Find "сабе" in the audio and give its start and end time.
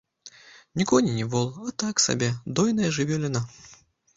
2.07-2.33